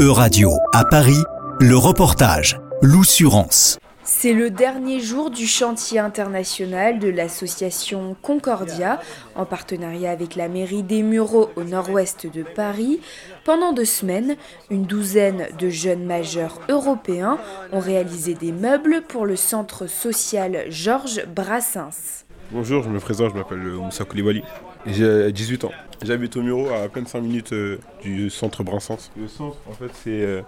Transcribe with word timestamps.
E-Radio, 0.00 0.52
à 0.72 0.86
Paris, 0.86 1.22
le 1.60 1.76
reportage 1.76 2.58
L'Oussurance. 2.80 3.78
C'est 4.02 4.32
le 4.32 4.48
dernier 4.48 4.98
jour 4.98 5.28
du 5.28 5.46
chantier 5.46 5.98
international 5.98 6.98
de 6.98 7.08
l'association 7.08 8.16
Concordia, 8.22 8.98
en 9.34 9.44
partenariat 9.44 10.10
avec 10.10 10.36
la 10.36 10.48
mairie 10.48 10.82
des 10.82 11.02
Mureaux 11.02 11.50
au 11.54 11.64
nord-ouest 11.64 12.26
de 12.26 12.42
Paris. 12.42 13.02
Pendant 13.44 13.74
deux 13.74 13.84
semaines, 13.84 14.36
une 14.70 14.84
douzaine 14.84 15.48
de 15.58 15.68
jeunes 15.68 16.06
majeurs 16.06 16.62
européens 16.70 17.36
ont 17.70 17.80
réalisé 17.80 18.32
des 18.32 18.52
meubles 18.52 19.02
pour 19.06 19.26
le 19.26 19.36
centre 19.36 19.86
social 19.86 20.64
Georges 20.70 21.26
Brassens. 21.26 22.24
Bonjour, 22.52 22.82
je 22.82 22.88
me 22.88 22.98
présente, 22.98 23.30
je 23.30 23.36
m'appelle 23.36 23.58
Moussa 23.60 24.04
Koulibaly. 24.04 24.42
J'ai 24.84 25.30
18 25.30 25.66
ans. 25.66 25.70
J'habite 26.02 26.36
au 26.36 26.42
Muro 26.42 26.68
à 26.70 26.82
à 26.82 26.88
peine 26.88 27.06
5 27.06 27.20
minutes 27.20 27.52
euh, 27.52 27.78
du 28.02 28.28
centre 28.28 28.64
Brassens. 28.64 29.12
Le 29.16 29.28
centre, 29.28 29.56
en 29.68 29.72
fait, 29.72 29.90
c'est 29.94 30.20
euh, 30.22 30.42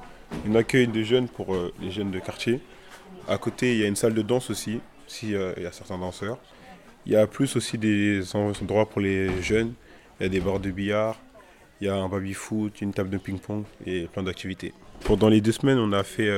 un 0.48 0.56
accueil 0.56 0.88
de 0.88 1.00
jeunes 1.04 1.28
pour 1.28 1.54
euh, 1.54 1.72
les 1.80 1.92
jeunes 1.92 2.10
de 2.10 2.18
quartier. 2.18 2.58
À 3.28 3.38
côté, 3.38 3.74
il 3.74 3.78
y 3.78 3.84
a 3.84 3.86
une 3.86 3.94
salle 3.94 4.14
de 4.14 4.22
danse 4.22 4.50
aussi, 4.50 4.80
s'il 5.06 5.30
y 5.30 5.36
a 5.36 5.70
certains 5.70 5.96
danseurs. 5.96 6.38
Il 7.06 7.12
y 7.12 7.16
a 7.16 7.28
plus 7.28 7.54
aussi 7.54 7.78
des 7.78 8.34
endroits 8.34 8.88
pour 8.88 9.00
les 9.00 9.40
jeunes. 9.40 9.74
Il 10.18 10.24
y 10.24 10.26
a 10.26 10.28
des 10.28 10.40
bords 10.40 10.58
de 10.58 10.72
billard, 10.72 11.20
il 11.80 11.86
y 11.86 11.88
a 11.88 11.94
un 11.94 12.08
baby-foot, 12.08 12.80
une 12.80 12.92
table 12.92 13.10
de 13.10 13.18
ping-pong 13.18 13.62
et 13.86 14.08
plein 14.12 14.24
d'activités. 14.24 14.74
Pendant 15.04 15.28
les 15.28 15.40
deux 15.40 15.52
semaines, 15.52 15.78
on 15.78 15.92
a 15.92 16.02
fait 16.02 16.30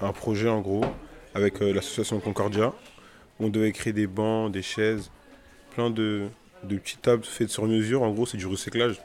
un 0.00 0.12
projet 0.12 0.48
en 0.48 0.62
gros 0.62 0.86
avec 1.34 1.60
l'association 1.60 2.18
Concordia. 2.18 2.72
On 3.40 3.48
devait 3.48 3.72
créer 3.72 3.92
des 3.92 4.06
bancs, 4.06 4.50
des 4.50 4.62
chaises, 4.62 5.10
plein 5.74 5.90
de, 5.90 6.28
de 6.64 6.76
petites 6.78 7.02
tables 7.02 7.24
faites 7.24 7.50
sur 7.50 7.66
mesure. 7.66 8.02
En 8.02 8.10
gros, 8.10 8.26
c'est 8.26 8.38
du 8.38 8.46
recyclage. 8.46 9.00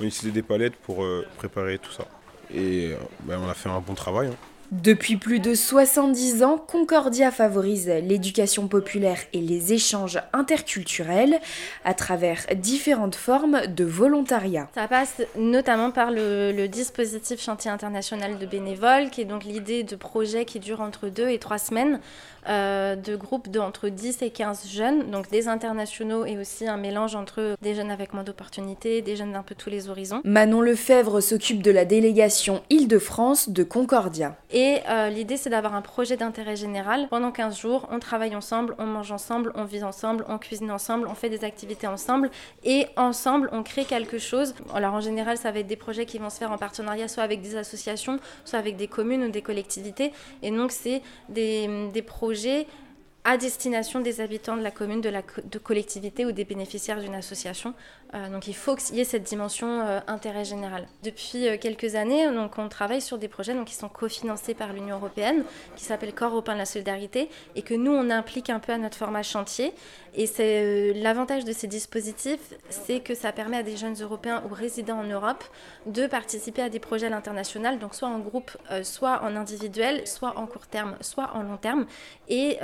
On 0.00 0.04
utilisait 0.04 0.32
des 0.32 0.42
palettes 0.42 0.76
pour 0.76 1.04
euh, 1.04 1.26
préparer 1.36 1.78
tout 1.78 1.92
ça. 1.92 2.06
Et 2.54 2.92
euh, 2.92 2.96
ben, 3.24 3.40
on 3.44 3.48
a 3.48 3.54
fait 3.54 3.68
un 3.68 3.80
bon 3.80 3.94
travail. 3.94 4.28
hein. 4.28 4.36
Depuis 4.72 5.18
plus 5.18 5.38
de 5.38 5.54
70 5.54 6.42
ans, 6.42 6.56
Concordia 6.56 7.30
favorise 7.30 7.88
l'éducation 7.88 8.68
populaire 8.68 9.18
et 9.34 9.42
les 9.42 9.74
échanges 9.74 10.18
interculturels 10.32 11.40
à 11.84 11.92
travers 11.92 12.38
différentes 12.54 13.14
formes 13.14 13.66
de 13.66 13.84
volontariat. 13.84 14.70
Ça 14.74 14.88
passe 14.88 15.20
notamment 15.36 15.90
par 15.90 16.10
le, 16.10 16.52
le 16.52 16.68
dispositif 16.68 17.42
Chantier 17.42 17.70
international 17.70 18.38
de 18.38 18.46
bénévoles, 18.46 19.10
qui 19.10 19.20
est 19.20 19.26
donc 19.26 19.44
l'idée 19.44 19.82
de 19.82 19.94
projets 19.94 20.46
qui 20.46 20.58
durent 20.58 20.80
entre 20.80 21.08
2 21.08 21.28
et 21.28 21.38
3 21.38 21.58
semaines, 21.58 22.00
euh, 22.48 22.96
de 22.96 23.14
groupes 23.14 23.50
de 23.50 23.60
entre 23.60 23.90
10 23.90 24.22
et 24.22 24.30
15 24.30 24.68
jeunes, 24.68 25.10
donc 25.10 25.30
des 25.30 25.48
internationaux 25.48 26.24
et 26.24 26.38
aussi 26.38 26.66
un 26.66 26.78
mélange 26.78 27.14
entre 27.14 27.56
des 27.60 27.74
jeunes 27.74 27.90
avec 27.90 28.14
moins 28.14 28.24
d'opportunités, 28.24 29.02
des 29.02 29.16
jeunes 29.16 29.32
d'un 29.32 29.42
peu 29.42 29.54
tous 29.54 29.68
les 29.68 29.90
horizons. 29.90 30.22
Manon 30.24 30.62
Lefebvre 30.62 31.20
s'occupe 31.20 31.62
de 31.62 31.70
la 31.70 31.84
délégation 31.84 32.62
Île-de-France 32.70 33.50
de 33.50 33.64
Concordia. 33.64 34.36
Et 34.50 34.61
euh, 34.88 35.08
l'idée, 35.08 35.36
c'est 35.36 35.50
d'avoir 35.50 35.74
un 35.74 35.82
projet 35.82 36.16
d'intérêt 36.16 36.56
général. 36.56 37.08
Pendant 37.08 37.32
15 37.32 37.58
jours, 37.58 37.88
on 37.90 37.98
travaille 37.98 38.36
ensemble, 38.36 38.74
on 38.78 38.86
mange 38.86 39.12
ensemble, 39.12 39.52
on 39.54 39.64
vit 39.64 39.82
ensemble, 39.82 40.24
on 40.28 40.38
cuisine 40.38 40.70
ensemble, 40.70 41.06
on 41.08 41.14
fait 41.14 41.30
des 41.30 41.44
activités 41.44 41.86
ensemble. 41.86 42.30
Et 42.64 42.86
ensemble, 42.96 43.48
on 43.52 43.62
crée 43.62 43.84
quelque 43.84 44.18
chose. 44.18 44.54
Alors 44.74 44.94
en 44.94 45.00
général, 45.00 45.36
ça 45.36 45.50
va 45.50 45.60
être 45.60 45.66
des 45.66 45.76
projets 45.76 46.06
qui 46.06 46.18
vont 46.18 46.30
se 46.30 46.38
faire 46.38 46.52
en 46.52 46.58
partenariat 46.58 47.08
soit 47.08 47.22
avec 47.22 47.40
des 47.40 47.56
associations, 47.56 48.18
soit 48.44 48.58
avec 48.58 48.76
des 48.76 48.88
communes 48.88 49.24
ou 49.24 49.30
des 49.30 49.42
collectivités. 49.42 50.12
Et 50.42 50.50
donc, 50.50 50.72
c'est 50.72 51.02
des 51.28 52.04
projets 52.06 52.66
à 53.24 53.36
destination 53.36 54.00
des 54.00 54.20
habitants 54.20 54.56
de 54.56 54.62
la 54.62 54.70
commune, 54.70 55.00
de 55.00 55.08
la 55.08 55.22
de 55.44 55.58
collectivité 55.58 56.26
ou 56.26 56.32
des 56.32 56.44
bénéficiaires 56.44 57.00
d'une 57.00 57.14
association. 57.14 57.74
Euh, 58.14 58.28
donc 58.28 58.46
il 58.46 58.54
faut 58.54 58.76
qu'il 58.76 58.96
y 58.96 59.00
ait 59.00 59.04
cette 59.04 59.22
dimension 59.22 59.80
euh, 59.80 60.00
intérêt 60.06 60.44
général. 60.44 60.86
Depuis 61.02 61.48
euh, 61.48 61.56
quelques 61.58 61.94
années, 61.94 62.30
donc, 62.30 62.58
on 62.58 62.68
travaille 62.68 63.00
sur 63.00 63.16
des 63.16 63.28
projets 63.28 63.54
donc, 63.54 63.68
qui 63.68 63.74
sont 63.74 63.88
cofinancés 63.88 64.54
par 64.54 64.72
l'Union 64.72 64.96
européenne, 64.96 65.44
qui 65.76 65.84
s'appellent 65.84 66.14
Corps 66.14 66.32
européen 66.32 66.54
de 66.54 66.58
la 66.58 66.66
solidarité, 66.66 67.30
et 67.56 67.62
que 67.62 67.74
nous, 67.74 67.92
on 67.92 68.10
implique 68.10 68.50
un 68.50 68.58
peu 68.58 68.72
à 68.72 68.78
notre 68.78 68.98
format 68.98 69.22
chantier. 69.22 69.72
Et 70.14 70.26
c'est 70.26 70.92
l'avantage 70.92 71.46
de 71.46 71.52
ces 71.52 71.66
dispositifs, 71.66 72.52
c'est 72.68 73.00
que 73.00 73.14
ça 73.14 73.32
permet 73.32 73.56
à 73.56 73.62
des 73.62 73.78
jeunes 73.78 73.96
Européens 73.98 74.42
ou 74.50 74.52
résidents 74.52 74.98
en 74.98 75.04
Europe 75.04 75.42
de 75.86 76.06
participer 76.06 76.60
à 76.60 76.68
des 76.68 76.80
projets 76.80 77.06
à 77.06 77.10
l'international, 77.10 77.78
donc 77.78 77.94
soit 77.94 78.08
en 78.08 78.18
groupe, 78.18 78.50
soit 78.82 79.22
en 79.22 79.36
individuel, 79.36 80.06
soit 80.06 80.38
en 80.38 80.46
court 80.46 80.66
terme, 80.66 80.96
soit 81.00 81.30
en 81.34 81.42
long 81.42 81.56
terme. 81.56 81.86
Et, 82.28 82.58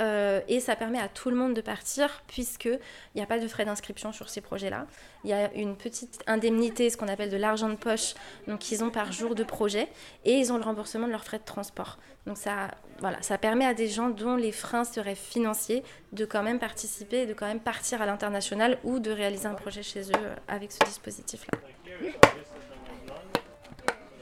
et 0.49 0.59
ça 0.59 0.75
permet 0.75 0.99
à 0.99 1.07
tout 1.07 1.29
le 1.29 1.35
monde 1.35 1.53
de 1.53 1.61
partir, 1.61 2.23
puisqu'il 2.27 2.79
n'y 3.15 3.21
a 3.21 3.25
pas 3.25 3.39
de 3.39 3.47
frais 3.47 3.65
d'inscription 3.65 4.11
sur 4.11 4.29
ces 4.29 4.41
projets-là. 4.41 4.87
Il 5.23 5.29
y 5.29 5.33
a 5.33 5.53
une 5.53 5.77
petite 5.77 6.21
indemnité, 6.27 6.89
ce 6.89 6.97
qu'on 6.97 7.07
appelle 7.07 7.29
de 7.29 7.37
l'argent 7.37 7.69
de 7.69 7.75
poche, 7.75 8.15
donc 8.47 8.59
qu'ils 8.59 8.83
ont 8.83 8.89
par 8.89 9.11
jour 9.11 9.35
de 9.35 9.43
projet, 9.43 9.87
et 10.25 10.33
ils 10.33 10.51
ont 10.51 10.57
le 10.57 10.63
remboursement 10.63 11.05
de 11.05 11.11
leurs 11.11 11.23
frais 11.23 11.37
de 11.37 11.45
transport. 11.45 11.99
Donc 12.25 12.37
ça, 12.37 12.71
voilà, 12.99 13.21
ça 13.21 13.37
permet 13.37 13.65
à 13.65 13.75
des 13.75 13.87
gens 13.87 14.09
dont 14.09 14.35
les 14.35 14.51
freins 14.51 14.83
seraient 14.83 15.15
financiers 15.15 15.83
de 16.13 16.25
quand 16.25 16.43
même 16.43 16.59
participer, 16.59 17.27
de 17.27 17.33
quand 17.33 17.47
même 17.47 17.59
partir 17.59 18.01
à 18.01 18.07
l'international 18.07 18.79
ou 18.83 18.99
de 18.99 19.11
réaliser 19.11 19.45
un 19.45 19.53
projet 19.53 19.83
chez 19.83 20.01
eux 20.01 20.15
euh, 20.17 20.35
avec 20.47 20.71
ce 20.71 20.79
dispositif-là. 20.85 21.59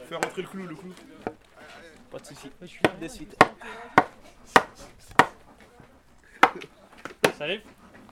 Faire 0.08 0.20
rentrer 0.20 0.42
le 0.42 0.48
clou, 0.48 0.66
le 0.66 0.74
clou. 0.74 0.94
Pas 2.10 2.18
de 2.18 2.26
soucis. 2.26 2.50
Je 2.62 2.66
suis 2.66 2.80
de 3.00 3.08
suite. 3.08 3.36
Salut 7.38 7.60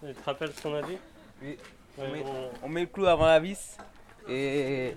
Tu 0.07 0.15
te 0.15 0.25
rappelles 0.25 0.51
ce 0.57 0.63
qu'on 0.63 0.75
a 0.75 0.83
dit 0.83 0.97
Oui. 1.43 1.57
Ouais, 1.99 2.05
On 2.09 2.13
met, 2.13 2.23
on- 2.25 2.67
on 2.67 2.69
met 2.69 2.81
le 2.83 2.87
clou 2.87 3.07
avant 3.07 3.27
la 3.27 3.41
vis 3.41 3.77
et 4.29 4.95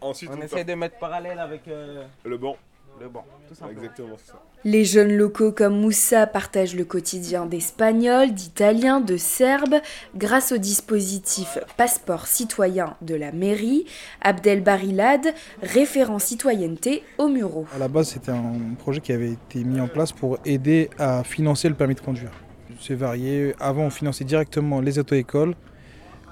Ensuite, 0.00 0.30
on 0.32 0.40
essaie 0.40 0.64
de 0.64 0.74
mettre 0.74 0.96
parallèle 0.98 1.38
avec 1.38 1.68
euh, 1.68 2.04
le 2.24 2.38
banc. 2.38 2.56
le 2.98 3.08
banc. 3.08 3.24
Tout 3.48 3.54
simplement. 3.54 3.80
Exactement, 3.82 4.16
ça. 4.24 4.40
Les 4.64 4.84
jeunes 4.84 5.12
locaux 5.12 5.52
comme 5.52 5.78
Moussa 5.78 6.26
partagent 6.26 6.74
le 6.74 6.84
quotidien 6.84 7.44
d'Espagnols, 7.46 8.32
d'Italiens, 8.32 9.00
de 9.00 9.16
Serbes 9.18 9.76
grâce 10.16 10.52
au 10.52 10.56
dispositif 10.58 11.58
Passeport 11.76 12.26
citoyen 12.26 12.96
de 13.02 13.14
la 13.14 13.32
mairie. 13.32 13.84
Abdel 14.22 14.62
Barilad, 14.62 15.34
référent 15.62 16.18
citoyenneté 16.18 17.02
au 17.18 17.28
Muro. 17.28 17.66
À 17.74 17.78
la 17.78 17.88
base, 17.88 18.08
c'était 18.08 18.32
un 18.32 18.54
projet 18.78 19.00
qui 19.00 19.12
avait 19.12 19.32
été 19.32 19.62
mis 19.64 19.80
en 19.80 19.88
place 19.88 20.12
pour 20.12 20.38
aider 20.46 20.88
à 20.98 21.22
financer 21.24 21.68
le 21.68 21.74
permis 21.74 21.94
de 21.94 22.00
conduire. 22.00 22.32
C'est 22.80 22.94
varié. 22.94 23.54
Avant, 23.58 23.84
on 23.84 23.90
finançait 23.90 24.24
directement 24.24 24.80
les 24.80 24.98
auto-écoles, 24.98 25.54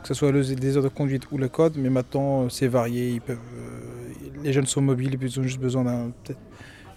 que 0.03 0.09
ce 0.09 0.15
soit 0.15 0.31
le- 0.33 0.41
les 0.43 0.91
conduite 0.91 1.31
ou 1.33 1.39
le 1.39 1.49
code, 1.49 1.75
mais 1.77 1.91
maintenant, 1.91 2.45
euh, 2.45 2.49
c'est 2.49 2.69
varié. 2.69 3.21
Euh, 3.31 3.37
les 4.43 4.53
jeunes 4.53 4.67
sont 4.67 4.81
mobiles, 4.81 5.17
ils 5.21 5.41
ont 5.41 5.43
juste 5.43 5.61
besoin 5.61 5.85
d'un 5.85 6.13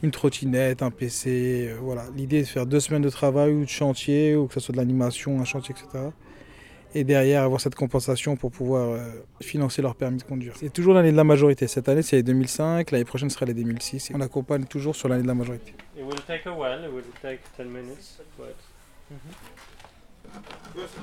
une 0.03 0.09
trottinette, 0.11 0.81
un 0.81 0.89
PC. 0.89 1.69
euh, 1.69 1.77
voilà. 1.79 2.05
L'idée 2.15 2.37
est 2.37 2.41
de 2.41 2.47
faire 2.47 2.65
deux 2.65 2.79
semaines 2.79 3.03
de 3.03 3.09
travail 3.09 3.51
ou 3.53 3.63
de 3.63 3.69
chantier, 3.69 4.35
ou 4.35 4.47
que 4.47 4.55
ce 4.55 4.59
soit 4.59 4.71
de 4.73 4.77
l'animation, 4.77 5.39
un 5.39 5.45
chantier, 5.45 5.75
etc. 5.77 6.05
Et 6.95 7.03
derrière, 7.03 7.43
avoir 7.43 7.61
cette 7.61 7.75
compensation 7.75 8.35
pour 8.35 8.51
pouvoir 8.51 8.99
financer 9.41 9.81
leur 9.81 9.95
permis 9.95 10.17
de 10.17 10.23
conduire. 10.23 10.53
C'est 10.57 10.73
toujours 10.73 10.93
l'année 10.93 11.11
de 11.11 11.15
la 11.17 11.23
majorité. 11.23 11.67
Cette 11.67 11.87
année, 11.87 12.01
c'est 12.01 12.17
les 12.17 12.23
2005, 12.23 12.91
l'année 12.91 13.05
prochaine 13.05 13.29
sera 13.29 13.45
les 13.45 13.53
2006. 13.53 14.09
Et 14.09 14.15
on 14.15 14.21
accompagne 14.21 14.65
toujours 14.65 14.95
sur 14.95 15.07
l'année 15.07 15.21
de 15.23 15.27
la 15.27 15.35
majorité. 15.35 15.73
It 15.97 16.03
will 16.03 16.19
take 16.27 16.49
a 16.49 16.51
while, 16.51 16.83
it 16.83 16.91
will 16.93 17.03
take 17.21 17.39
10 17.57 17.65
minutes. 17.67 18.19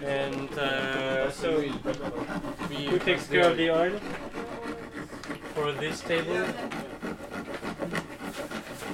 And 0.02 0.48
uh, 0.56 1.30
so, 1.30 1.60
who 2.70 2.98
takes 3.04 3.26
care 3.26 3.50
of 3.50 3.56
the 3.56 3.70
oil? 3.70 3.92
For 5.54 5.72
this 5.78 6.02
table? 6.02 6.44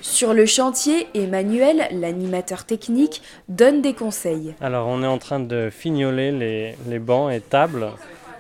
Sur 0.01 0.35
le 0.35 0.47
chantier, 0.47 1.07
Emmanuel, 1.15 1.89
l'animateur 1.93 2.65
technique, 2.67 3.23
donne 3.49 3.81
des 3.83 3.95
conseils. 3.95 4.55
Alors, 4.61 4.89
on 4.89 5.03
est 5.03 5.07
en 5.07 5.19
train 5.19 5.41
de 5.41 5.71
fignoler 5.71 6.31
les, 6.33 6.77
les 6.89 6.99
bancs 6.99 7.33
et 7.33 7.41
tables. 7.41 7.91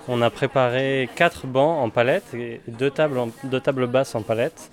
On 0.08 0.20
a 0.20 0.28
préparé 0.30 1.08
quatre 1.14 1.46
bancs 1.46 1.78
en 1.82 1.88
palette 1.90 2.34
et 2.34 2.60
deux 2.68 2.90
tables, 2.90 3.18
en- 3.18 3.30
deux 3.44 3.60
tables 3.60 3.86
basses 3.86 4.14
en 4.14 4.22
palette. 4.22 4.70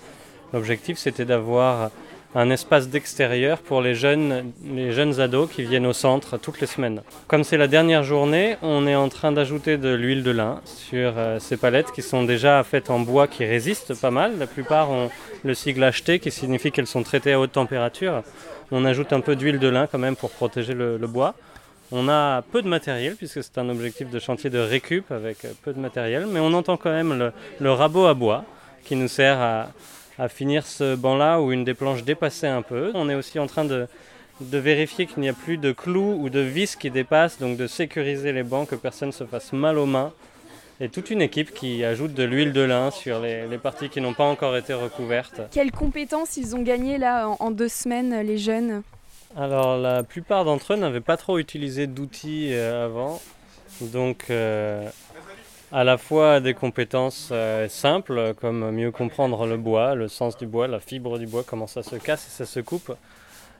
L'objectif, 0.51 0.97
c'était 0.97 1.25
d'avoir 1.25 1.91
un 2.33 2.49
espace 2.49 2.87
d'extérieur 2.87 3.57
pour 3.59 3.81
les 3.81 3.93
jeunes, 3.93 4.53
les 4.63 4.93
jeunes 4.93 5.19
ados 5.19 5.49
qui 5.51 5.63
viennent 5.63 5.85
au 5.85 5.93
centre 5.93 6.37
toutes 6.37 6.61
les 6.61 6.67
semaines. 6.67 7.01
Comme 7.27 7.43
c'est 7.43 7.57
la 7.57 7.67
dernière 7.67 8.03
journée, 8.03 8.55
on 8.61 8.87
est 8.87 8.95
en 8.95 9.09
train 9.09 9.31
d'ajouter 9.33 9.77
de 9.77 9.89
l'huile 9.93 10.23
de 10.23 10.31
lin 10.31 10.61
sur 10.65 11.13
euh, 11.17 11.39
ces 11.39 11.57
palettes 11.57 11.91
qui 11.91 12.01
sont 12.01 12.23
déjà 12.23 12.63
faites 12.63 12.89
en 12.89 12.99
bois 12.99 13.27
qui 13.27 13.43
résistent 13.43 13.99
pas 13.99 14.11
mal. 14.11 14.37
La 14.39 14.47
plupart 14.47 14.89
ont 14.89 15.09
le 15.43 15.53
sigle 15.53 15.83
HT 15.83 16.19
qui 16.19 16.31
signifie 16.31 16.71
qu'elles 16.71 16.87
sont 16.87 17.03
traitées 17.03 17.33
à 17.33 17.39
haute 17.39 17.51
température. 17.51 18.23
On 18.71 18.85
ajoute 18.85 19.11
un 19.11 19.19
peu 19.19 19.35
d'huile 19.35 19.59
de 19.59 19.67
lin 19.67 19.87
quand 19.87 19.99
même 19.99 20.15
pour 20.15 20.31
protéger 20.31 20.73
le- 20.73 20.97
bois. 21.07 21.35
On 21.91 22.07
a 22.07 22.41
peu 22.41 22.61
de 22.61 22.69
matériel 22.69 23.17
puisque 23.17 23.43
c'est 23.43 23.57
un 23.57 23.67
objectif 23.67 24.09
de 24.09 24.19
chantier 24.19 24.49
de 24.49 24.59
récup 24.59 25.11
avec 25.11 25.43
euh, 25.43 25.49
peu 25.63 25.73
de 25.73 25.79
matériel, 25.79 26.25
mais 26.31 26.39
on 26.39 26.53
entend 26.53 26.77
quand 26.77 26.91
même 26.91 27.33
le 27.59 27.71
rabot 27.73 28.05
à 28.05 28.13
bois 28.13 28.45
qui 28.85 28.95
nous 28.95 29.09
sert 29.09 29.39
à, 29.41 29.67
à 30.21 30.29
finir 30.29 30.67
ce 30.67 30.95
banc-là 30.95 31.41
où 31.41 31.51
une 31.51 31.63
des 31.63 31.73
planches 31.73 32.03
dépassait 32.03 32.53
un 32.59 32.61
peu. 32.61 32.91
On 32.93 33.09
est 33.09 33.15
aussi 33.15 33.39
en 33.39 33.47
train 33.47 33.65
de, 33.65 33.87
de 34.39 34.57
vérifier 34.59 35.07
qu'il 35.07 35.21
n'y 35.21 35.29
a 35.29 35.33
plus 35.33 35.57
de 35.57 35.71
clous 35.71 36.15
ou 36.21 36.29
de 36.29 36.41
vis 36.41 36.75
qui 36.75 36.91
dépassent, 36.91 37.39
donc 37.39 37.57
de 37.57 37.65
sécuriser 37.65 38.31
les 38.31 38.43
bancs, 38.43 38.69
que 38.69 38.75
personne 38.75 39.11
se 39.11 39.23
fasse 39.23 39.51
mal 39.51 39.79
aux 39.79 39.87
mains 39.87 40.13
et 40.79 40.89
toute 40.89 41.09
une 41.09 41.23
équipe 41.23 41.51
qui 41.55 41.83
ajoute 41.83 42.13
de 42.13 42.23
l'huile 42.23 42.53
de 42.53 42.61
lin 42.61 42.91
sur 42.91 43.19
les, 43.19 43.47
les 43.47 43.57
parties 43.57 43.89
qui 43.89 43.99
n'ont 43.99 44.13
pas 44.13 44.25
encore 44.25 44.55
été 44.55 44.75
recouvertes. 44.75 45.41
Quelles 45.51 45.71
compétences 45.71 46.37
ils 46.37 46.55
ont 46.55 46.61
gagnées 46.61 46.99
là 46.99 47.27
en, 47.27 47.37
en 47.39 47.49
deux 47.49 47.69
semaines, 47.69 48.21
les 48.21 48.37
jeunes? 48.37 48.83
Alors 49.35 49.75
la 49.77 50.03
plupart 50.03 50.45
d'entre 50.45 50.73
eux 50.73 50.77
n'avaient 50.77 51.01
pas 51.01 51.17
trop 51.17 51.39
utilisé 51.39 51.87
d'outils 51.87 52.49
euh, 52.51 52.85
avant, 52.85 53.19
donc 53.81 54.25
euh, 54.29 54.87
à 55.71 55.83
la 55.83 55.97
fois 55.97 56.39
des 56.39 56.53
compétences 56.53 57.29
euh, 57.31 57.69
simples 57.69 58.33
comme 58.39 58.71
mieux 58.71 58.91
comprendre 58.91 59.45
le 59.45 59.57
bois, 59.57 59.95
le 59.95 60.07
sens 60.07 60.37
du 60.37 60.45
bois, 60.45 60.67
la 60.67 60.79
fibre 60.79 61.17
du 61.17 61.27
bois, 61.27 61.43
comment 61.45 61.67
ça 61.67 61.81
se 61.81 61.95
casse 61.95 62.27
et 62.27 62.29
ça 62.29 62.45
se 62.45 62.59
coupe, 62.59 62.93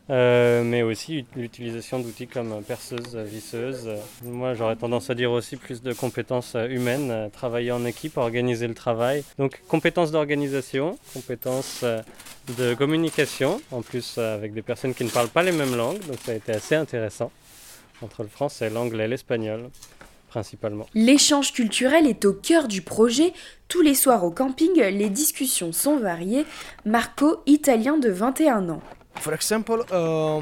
euh, 0.09 0.61
mais 0.63 0.81
aussi 0.81 1.25
l'utilisation 1.37 1.99
d'outils 1.99 2.27
comme 2.27 2.61
perceuse, 2.63 3.15
visseuse. 3.15 3.89
Moi 4.23 4.53
j'aurais 4.55 4.75
tendance 4.75 5.09
à 5.09 5.15
dire 5.15 5.31
aussi 5.31 5.55
plus 5.55 5.81
de 5.81 5.93
compétences 5.93 6.55
euh, 6.55 6.67
humaines, 6.67 7.29
travailler 7.31 7.71
en 7.71 7.85
équipe, 7.85 8.17
organiser 8.17 8.67
le 8.67 8.75
travail. 8.75 9.23
Donc 9.37 9.61
compétences 9.69 10.11
d'organisation, 10.11 10.97
compétences 11.13 11.85
de 12.57 12.73
communication, 12.73 13.61
en 13.71 13.81
plus 13.81 14.17
avec 14.17 14.53
des 14.53 14.61
personnes 14.61 14.93
qui 14.93 15.05
ne 15.05 15.09
parlent 15.09 15.29
pas 15.29 15.43
les 15.43 15.53
mêmes 15.53 15.77
langues, 15.77 16.05
donc 16.07 16.17
ça 16.25 16.33
a 16.33 16.35
été 16.35 16.51
assez 16.51 16.75
intéressant 16.75 17.31
entre 18.01 18.23
le 18.23 18.29
français, 18.29 18.69
l'anglais, 18.69 19.07
l'espagnol 19.07 19.69
principalement. 20.31 20.87
L'échange 20.95 21.51
culturel 21.51 22.07
est 22.07 22.23
au 22.25 22.33
cœur 22.33 22.67
du 22.67 22.81
projet. 22.81 23.33
Tous 23.67 23.81
les 23.81 23.95
soirs 23.95 24.23
au 24.23 24.31
camping, 24.31 24.73
les 24.75 25.09
discussions 25.09 25.73
sont 25.73 25.97
variées. 25.97 26.45
Marco, 26.85 27.43
italien 27.45 27.97
de 27.97 28.09
21 28.09 28.69
ans. 28.69 28.81
For 29.15 29.33
example, 29.33 29.83
uh, 29.91 30.41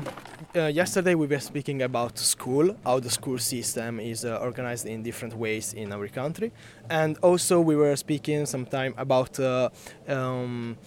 uh, 0.55 0.69
yesterday 0.71 1.15
we 1.15 1.27
were 1.27 1.41
speaking 1.41 1.81
about 1.81 2.17
school, 2.17 2.75
how 2.85 2.99
the 2.99 3.09
school 3.09 3.39
system 3.39 3.99
is 3.99 4.23
uh, 4.23 4.39
organized 4.41 4.85
in 4.85 5.01
different 5.01 5.33
ways 5.35 5.73
in 5.73 5.91
our 5.91 6.07
country, 6.07 6.51
and 6.89 7.17
also 7.21 7.59
we 7.59 7.75
were 7.75 7.95
speaking 7.97 8.45
sometime 8.45 8.93
about 8.97 9.39
uh, 9.39 9.69
um, 10.07 10.77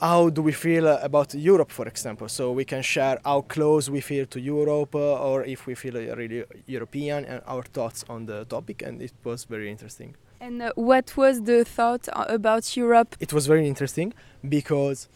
how 0.00 0.30
do 0.30 0.42
we 0.42 0.52
feel 0.52 0.88
uh, 0.88 0.98
about 1.02 1.34
Europe, 1.34 1.70
for 1.70 1.86
example. 1.86 2.28
So 2.28 2.52
we 2.52 2.64
can 2.64 2.82
share 2.82 3.18
how 3.24 3.42
close 3.42 3.90
we 3.90 4.00
feel 4.00 4.26
to 4.26 4.40
Europe, 4.40 4.94
uh, 4.94 5.28
or 5.28 5.44
if 5.44 5.66
we 5.66 5.74
feel 5.74 5.96
uh, 5.96 6.16
really 6.16 6.44
European, 6.66 7.24
and 7.24 7.42
our 7.46 7.62
thoughts 7.62 8.04
on 8.08 8.26
the 8.26 8.44
topic, 8.46 8.82
and 8.82 9.02
it 9.02 9.12
was 9.24 9.44
very 9.44 9.70
interesting. 9.70 10.14
And 10.40 10.62
uh, 10.62 10.72
what 10.74 11.16
was 11.16 11.42
the 11.42 11.64
thought 11.64 12.08
about 12.14 12.76
Europe 12.76 13.14
It 13.20 13.32
was 13.32 13.46
very 13.46 13.68
interesting 13.68 14.14
because 14.48 15.08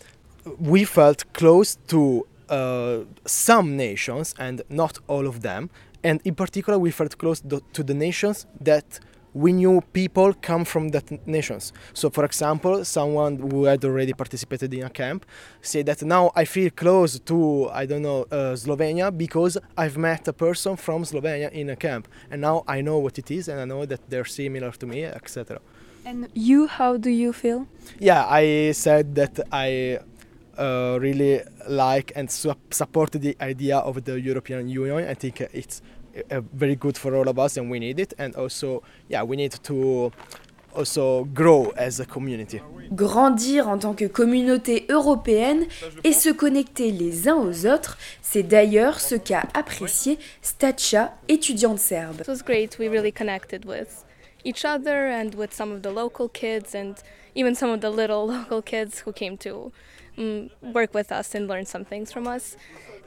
we 0.59 0.85
felt 0.85 1.25
close 1.33 1.79
to 1.89 2.27
uh, 2.51 3.05
some 3.25 3.77
nations 3.77 4.35
and 4.39 4.63
not 4.69 4.99
all 5.09 5.27
of 5.27 5.41
them. 5.41 5.71
And 6.03 6.21
in 6.25 6.35
particular, 6.35 6.79
we 6.79 6.91
felt 6.91 7.17
close 7.17 7.41
to 7.41 7.83
the 7.83 7.95
nations 7.95 8.47
that 8.61 9.01
we 9.35 9.53
knew 9.53 9.81
people 9.93 10.33
come 10.41 10.65
from 10.65 10.91
that 10.91 11.27
nations. 11.27 11.73
So, 11.93 12.09
for 12.09 12.25
example, 12.25 12.85
someone 12.85 13.39
who 13.39 13.65
had 13.65 13.85
already 13.85 14.13
participated 14.13 14.73
in 14.73 14.85
a 14.85 14.91
camp 14.91 15.27
said 15.61 15.87
that 15.87 16.03
now 16.03 16.31
I 16.37 16.45
feel 16.45 16.71
close 16.71 17.19
to, 17.19 17.69
I 17.71 17.85
don't 17.85 18.03
know, 18.03 18.23
uh, 18.31 18.55
Slovenia 18.55 19.17
because 19.17 19.59
I've 19.77 19.99
met 19.99 20.29
a 20.29 20.33
person 20.33 20.77
from 20.77 21.03
Slovenia 21.03 21.51
in 21.51 21.71
a 21.71 21.77
camp. 21.77 22.07
And 22.31 22.41
now 22.41 22.63
I 22.69 22.81
know 22.81 22.99
what 22.99 23.19
it 23.19 23.31
is 23.31 23.49
and 23.49 23.61
I 23.61 23.65
know 23.65 23.85
that 23.85 24.09
they're 24.09 24.25
similar 24.25 24.71
to 24.71 24.87
me, 24.87 25.05
etc. 25.05 25.61
And 26.07 26.29
you, 26.35 26.67
how 26.67 26.97
do 26.97 27.11
you 27.11 27.33
feel 27.33 27.67
Yeah, 27.99 28.27
I 28.29 28.73
said 28.73 29.15
that 29.17 29.41
I 29.51 29.99
uh, 30.59 30.99
really 31.01 31.41
like 31.69 32.13
and 32.15 32.31
su- 32.31 32.55
support 32.71 33.13
the 33.13 33.37
idea 33.41 33.79
of 33.79 34.05
the 34.05 34.21
European 34.21 34.69
Union. 34.69 35.09
I 35.09 35.15
think 35.15 35.41
it's 35.41 35.83
very 36.53 36.77
good 36.77 36.97
for 36.97 37.15
all 37.15 37.29
of 37.29 37.39
us 37.39 37.57
and 37.57 37.71
we 37.71 37.79
need 37.79 37.99
it. 37.99 38.15
And 38.19 38.35
also, 38.37 38.83
yeah, 39.09 39.23
we 39.23 39.37
need 39.37 39.53
to 39.65 40.13
also 40.75 41.25
grow 41.33 41.73
as 41.77 42.01
a 42.01 42.05
community. 42.07 42.61
Grandir 42.91 43.69
en 43.69 43.79
tant 43.79 43.95
que 43.95 44.07
communauté 44.07 44.87
européenne 44.89 45.67
et 46.03 46.13
se 46.13 46.31
connecter 46.31 46.91
les 46.91 47.29
uns 47.29 47.37
aux 47.37 47.67
autres, 47.67 47.97
c'est 48.21 48.43
d'ailleurs 48.43 49.01
ce 49.01 49.15
qu'a 49.15 49.45
apprécié 49.55 50.19
Stacha, 50.43 51.15
étudiante 51.29 51.79
serbe. 51.79 52.21
It 52.21 52.29
was 52.29 52.43
great. 52.45 52.77
We 52.79 52.89
really 52.89 53.13
connected 53.13 53.65
with 53.65 54.05
each 54.45 54.65
other 54.65 55.09
and 55.09 55.35
with 55.35 55.53
some 55.53 55.73
of 55.73 55.83
the 55.83 55.91
local 55.91 56.29
kids 56.29 56.75
and 56.75 56.95
even 57.35 57.55
some 57.55 57.71
of 57.71 57.81
the 57.81 57.91
little 57.91 58.27
local 58.29 58.63
kids 58.63 59.03
who 59.07 59.13
came 59.13 59.37
to 59.39 59.73
um, 60.19 60.51
work 60.63 60.95
with 60.95 61.11
us 61.11 61.35
and 61.35 61.49
learn 61.49 61.65
some 61.65 61.85
things 61.85 62.13
from 62.13 62.27
us. 62.27 62.57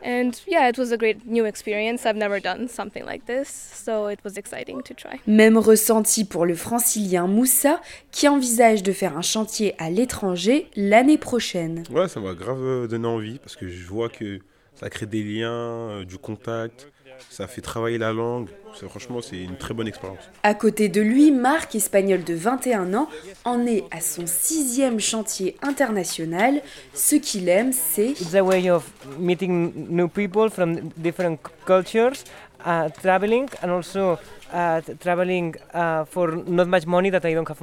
And 0.04 0.32
yeah, 0.48 0.70
it 0.70 0.78
was 0.78 0.92
a 0.92 0.98
great 0.98 1.26
new 1.26 1.46
experience. 1.46 2.06
I've 2.06 2.16
never 2.16 2.40
done 2.40 2.68
something 2.68 3.04
like 3.06 3.26
this, 3.26 3.48
so 3.48 4.08
it 4.08 4.20
was 4.24 4.38
exciting 4.38 4.82
to 4.84 4.94
try. 4.94 5.20
Même 5.28 5.58
ressenti 5.58 6.24
pour 6.24 6.46
le 6.46 6.56
francilien 6.56 7.28
Moussa 7.28 7.82
qui 8.12 8.28
envisage 8.28 8.84
de 8.84 8.92
faire 8.92 9.18
un 9.18 9.22
chantier 9.22 9.74
à 9.78 9.90
l'étranger 9.90 10.70
l'année 10.76 11.18
prochaine. 11.18 11.84
Ouais, 11.92 12.08
ça 12.08 12.20
m'a 12.20 12.34
grave 12.34 12.62
euh, 12.62 12.88
donné 12.88 13.08
envie 13.08 13.40
parce 13.40 13.56
que 13.56 13.68
je 13.68 13.86
vois 13.86 14.10
que 14.10 14.40
ça 14.76 14.90
crée 14.90 15.08
des 15.08 15.24
liens, 15.24 15.52
euh, 15.52 16.06
du 16.06 16.18
contact, 16.18 16.92
ça 17.30 17.48
fait 17.48 17.62
travailler 17.62 17.98
la 17.98 18.14
langue. 18.14 18.50
Franchement, 18.90 19.22
c'est 19.22 19.38
une 19.38 19.58
très 19.58 19.74
bonne 19.74 19.88
expérience. 19.88 20.20
À 20.44 20.54
côté 20.54 20.88
de 20.88 21.02
lui, 21.02 21.32
Marc, 21.32 21.76
espagnol 21.76 22.24
de 22.24 22.34
21 22.36 22.94
ans, 22.94 23.10
en 23.44 23.66
est 23.66 23.86
à 23.92 24.02
son 24.02 24.28
sixième 24.28 25.00
chantier 25.00 25.58
international. 25.62 26.62
Ce 26.94 27.16
qu'il 27.16 27.50
aime, 27.50 27.72
c'est 27.74 28.12
It's 28.12 28.36
a 28.36 28.44
way 28.44 28.70
of 28.70 28.86
meeting 29.18 29.74
new 29.90 30.08
people 30.08 30.50
from 30.50 30.90
different 30.98 31.40
cultures, 31.66 32.24
uh, 32.66 32.90
traveling, 33.02 33.48
and 33.64 33.72
also 33.72 34.20
uh, 34.54 34.82
traveling 35.00 35.56
uh, 35.74 36.06
for 36.06 36.36
not 36.48 36.66
much 36.66 36.86
money 36.86 37.10
that 37.10 37.26
I 37.26 37.34
don't 37.34 37.48
have 37.50 37.62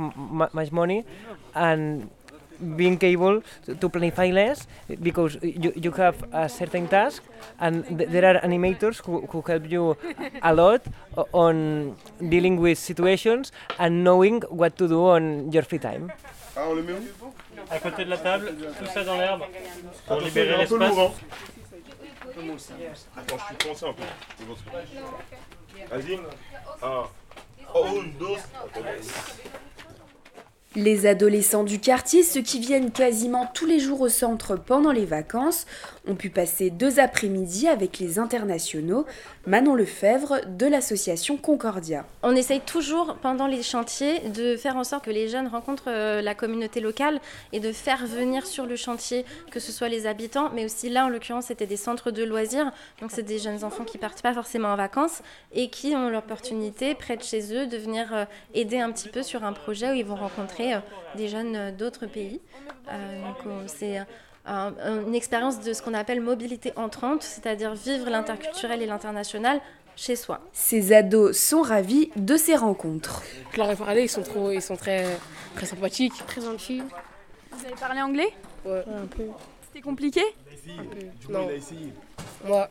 much 0.52 0.72
money, 0.72 1.04
and 1.54 2.08
being 2.76 2.98
able 3.02 3.42
to, 3.66 3.74
to 3.74 3.88
planify 3.88 4.32
less 4.32 4.66
because 5.02 5.36
you, 5.42 5.72
you 5.76 5.90
have 5.92 6.16
a 6.32 6.48
certain 6.48 6.88
task 6.88 7.22
and 7.60 7.84
th- 7.98 8.08
there 8.10 8.24
are 8.24 8.40
animators 8.40 9.04
who, 9.04 9.26
who 9.26 9.42
help 9.46 9.70
you 9.70 9.96
a 10.42 10.54
lot 10.54 10.82
on 11.32 11.96
dealing 12.28 12.60
with 12.60 12.78
situations 12.78 13.52
and 13.78 14.04
knowing 14.04 14.40
what 14.48 14.76
to 14.78 14.88
do 14.88 15.06
on 15.06 15.52
your 15.52 15.62
free 15.62 15.78
time. 15.78 16.12
Ah, 16.56 16.68
on 16.68 16.74
le 16.76 16.82
met 16.82 16.92
où 16.92 17.32
À 17.70 17.78
côté 17.78 18.04
de 18.04 18.10
la 18.10 18.16
table, 18.18 18.52
tout 18.78 18.86
ça 18.86 19.02
dans 19.04 19.16
l'herbe 19.16 19.42
pour 20.06 20.20
libérer 20.20 20.54
il 20.54 20.60
est 20.60 20.62
un 20.62 20.66
peu 20.66 20.78
l'espace. 20.78 21.14
Attends, 23.16 23.38
je 23.38 23.44
suis 23.44 23.56
coincé 23.66 23.86
un 23.86 23.92
peu. 23.92 24.02
C'est 24.38 24.46
bon, 24.46 24.54
c'est 24.56 24.70
bon. 24.70 25.06
Vas-y. 25.90 26.18
Ah. 26.82 27.08
Oh, 27.74 27.86
une 28.04 28.12
dose. 28.12 28.38
Les 30.76 31.06
adolescents 31.06 31.62
du 31.62 31.78
quartier, 31.78 32.24
ceux 32.24 32.40
qui 32.40 32.58
viennent 32.58 32.90
quasiment 32.90 33.48
tous 33.54 33.64
les 33.64 33.78
jours 33.78 34.00
au 34.00 34.08
centre 34.08 34.56
pendant 34.56 34.90
les 34.90 35.04
vacances, 35.04 35.66
ont 36.08 36.16
pu 36.16 36.30
passer 36.30 36.70
deux 36.70 36.98
après-midi 36.98 37.68
avec 37.68 38.00
les 38.00 38.18
internationaux. 38.18 39.06
Manon 39.46 39.76
Lefebvre 39.76 40.40
de 40.48 40.66
l'association 40.66 41.36
Concordia. 41.36 42.04
On 42.24 42.34
essaye 42.34 42.60
toujours 42.60 43.14
pendant 43.22 43.46
les 43.46 43.62
chantiers 43.62 44.18
de 44.30 44.56
faire 44.56 44.76
en 44.76 44.82
sorte 44.82 45.04
que 45.04 45.12
les 45.12 45.28
jeunes 45.28 45.46
rencontrent 45.46 45.84
euh, 45.88 46.20
la 46.22 46.34
communauté 46.34 46.80
locale 46.80 47.20
et 47.52 47.60
de 47.60 47.70
faire 47.70 48.04
venir 48.06 48.44
sur 48.44 48.66
le 48.66 48.74
chantier 48.74 49.24
que 49.52 49.60
ce 49.60 49.70
soit 49.70 49.88
les 49.88 50.06
habitants, 50.06 50.50
mais 50.54 50.64
aussi 50.64 50.88
là 50.88 51.06
en 51.06 51.08
l'occurrence 51.08 51.46
c'était 51.46 51.66
des 51.66 51.76
centres 51.76 52.10
de 52.10 52.24
loisirs, 52.24 52.72
donc 53.00 53.10
c'est 53.12 53.22
des 53.22 53.38
jeunes 53.38 53.62
enfants 53.62 53.84
qui 53.84 53.98
partent 53.98 54.22
pas 54.22 54.34
forcément 54.34 54.68
en 54.68 54.76
vacances 54.76 55.22
et 55.52 55.68
qui 55.68 55.94
ont 55.94 56.08
l'opportunité 56.08 56.94
près 56.94 57.16
de 57.16 57.22
chez 57.22 57.54
eux 57.54 57.66
de 57.66 57.76
venir 57.76 58.12
euh, 58.12 58.24
aider 58.54 58.80
un 58.80 58.90
petit 58.90 59.08
peu 59.08 59.22
sur 59.22 59.44
un 59.44 59.52
projet 59.52 59.90
où 59.90 59.94
ils 59.94 60.04
vont 60.04 60.16
rencontrer 60.16 60.63
euh, 60.72 60.78
des 61.16 61.28
jeunes 61.28 61.56
euh, 61.56 61.70
d'autres 61.70 62.06
pays. 62.06 62.40
Euh, 62.90 63.22
c'est 63.66 63.98
un- 64.46 64.72
une 65.06 65.14
expérience 65.14 65.60
de 65.60 65.72
ce 65.72 65.82
qu'on 65.82 65.94
appelle 65.94 66.20
mobilité 66.20 66.72
entrante, 66.76 67.22
c'est-à-dire 67.22 67.74
vivre 67.74 68.08
l'interculturel 68.08 68.80
et 68.82 68.86
l'international 68.86 69.60
chez 69.96 70.16
soi. 70.16 70.40
Ces 70.52 70.92
ados 70.92 71.36
sont 71.36 71.62
ravis 71.62 72.10
de 72.16 72.36
ces 72.36 72.56
rencontres. 72.56 73.22
Je 73.52 73.58
leur 73.58 73.70
ai 73.70 73.76
parlé, 73.76 74.02
ils 74.02 74.08
sont, 74.08 74.22
trop, 74.22 74.50
ils 74.50 74.62
sont 74.62 74.76
très, 74.76 75.04
très 75.54 75.66
sympathiques. 75.66 76.14
Très 76.26 76.40
gentils. 76.40 76.82
Vous 77.52 77.64
avez 77.66 77.74
parlé 77.76 78.00
anglais? 78.00 78.32
Ouais, 78.64 78.82
un 79.02 79.06
peu. 79.06 79.24
C'était 79.66 79.82
compliqué? 79.82 80.22
Non. 81.28 81.48
Moi, 82.44 82.68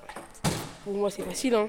pour 0.84 0.94
moi, 0.94 1.10
c'est 1.10 1.22
facile. 1.24 1.56
Hein. 1.56 1.68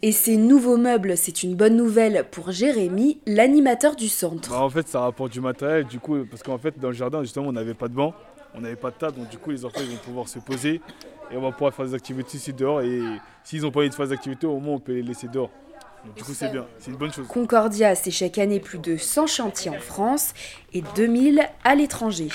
Et 0.00 0.12
ces 0.12 0.36
nouveaux 0.36 0.76
meubles, 0.76 1.16
c'est 1.16 1.42
une 1.42 1.56
bonne 1.56 1.76
nouvelle 1.76 2.24
pour 2.30 2.52
Jérémy, 2.52 3.20
l'animateur 3.26 3.96
du 3.96 4.08
centre. 4.08 4.50
Bah, 4.50 4.62
en 4.62 4.70
fait, 4.70 4.86
ça 4.86 5.00
rapporte 5.00 5.32
du 5.32 5.40
matériel, 5.40 5.84
du 5.84 5.98
coup, 5.98 6.24
parce 6.30 6.42
qu'en 6.42 6.58
fait, 6.58 6.78
dans 6.78 6.88
le 6.88 6.94
jardin, 6.94 7.22
justement, 7.22 7.48
on 7.48 7.52
n'avait 7.52 7.74
pas 7.74 7.88
de 7.88 7.94
banc, 7.94 8.14
on 8.54 8.60
n'avait 8.60 8.76
pas 8.76 8.90
de 8.90 8.96
table, 8.96 9.18
donc 9.18 9.28
du 9.28 9.38
coup, 9.38 9.50
les 9.50 9.64
enfants 9.64 9.80
ils 9.82 9.90
vont 9.90 10.02
pouvoir 10.04 10.28
se 10.28 10.38
poser 10.38 10.80
et 11.30 11.36
on 11.36 11.40
va 11.40 11.50
pouvoir 11.50 11.74
faire 11.74 11.84
des 11.84 11.94
activités 11.94 12.36
ici 12.36 12.52
dehors. 12.52 12.80
Et 12.80 13.00
s'ils 13.42 13.62
n'ont 13.62 13.72
pas 13.72 13.80
envie 13.80 13.90
de 13.90 13.94
faire 13.94 14.06
des 14.06 14.12
activités, 14.12 14.46
au 14.46 14.60
moins, 14.60 14.76
on 14.76 14.80
peut 14.80 14.92
les 14.92 15.02
laisser 15.02 15.26
dehors. 15.26 15.50
Donc, 16.04 16.14
du 16.14 16.22
coup, 16.22 16.32
c'est 16.32 16.50
bien, 16.50 16.64
c'est 16.78 16.92
une 16.92 16.96
bonne 16.96 17.12
chose. 17.12 17.26
Concordia, 17.26 17.96
c'est 17.96 18.12
chaque 18.12 18.38
année 18.38 18.60
plus 18.60 18.78
de 18.78 18.96
100 18.96 19.26
chantiers 19.26 19.70
en 19.70 19.80
France 19.80 20.32
et 20.72 20.82
2000 20.94 21.42
à 21.64 21.74
l'étranger. 21.74 22.28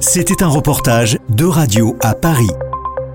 C'était 0.00 0.42
un 0.42 0.48
reportage 0.48 1.18
de 1.28 1.44
Radio 1.44 1.96
à 2.00 2.14
Paris. 2.14 2.48